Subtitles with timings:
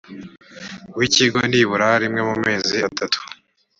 [0.97, 3.19] w ikigo nibura rimwe mu mezi atatu